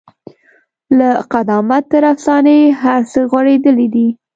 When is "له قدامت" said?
0.97-1.83